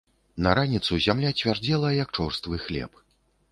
На 0.45 0.53
раніцу 0.59 0.97
зямля 1.07 1.31
цвярдзела, 1.39 1.93
як 2.01 2.09
чорствы 2.19 2.63
хлеб. 2.67 2.91